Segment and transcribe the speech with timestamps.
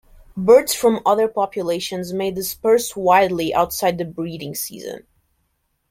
[0.35, 5.05] Birds from other populations may disperse widely outside the breeding season.